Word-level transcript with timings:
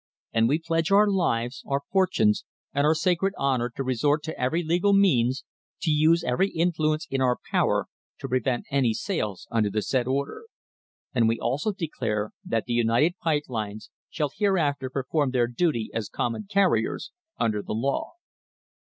And 0.33 0.49
we 0.49 0.57
pledge 0.57 0.89
our 0.91 1.07
lives, 1.07 1.61
our 1.67 1.81
fortunes 1.91 2.43
and 2.73 2.87
our 2.87 2.95
sacred 2.95 3.35
honour 3.37 3.69
to 3.75 3.83
resort 3.83 4.23
to 4.23 4.41
every 4.41 4.63
legal 4.63 4.93
means, 4.93 5.43
to 5.81 5.91
use 5.91 6.23
every 6.23 6.49
influence 6.49 7.05
in 7.11 7.21
our 7.21 7.37
power 7.51 7.85
to 8.17 8.27
prevent 8.27 8.65
any 8.71 8.95
sales 8.95 9.47
under 9.51 9.69
the 9.69 9.83
said 9.83 10.07
order. 10.07 10.45
And 11.13 11.27
we 11.29 11.39
also 11.39 11.71
declare 11.71 12.31
that 12.43 12.65
the 12.65 12.73
United 12.73 13.19
Pipe 13.19 13.43
Lines 13.47 13.91
shall 14.09 14.31
hereafter 14.35 14.89
perform 14.89 15.29
their 15.29 15.45
duty 15.45 15.91
as 15.93 16.09
common 16.09 16.47
carriers 16.49 17.11
under 17.37 17.61
the 17.61 17.75
law." 17.75 18.13